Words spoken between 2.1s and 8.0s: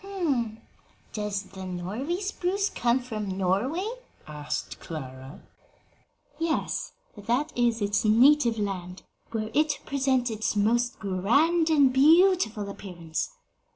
spruce come from Norway?" asked Clara. "Yes; that is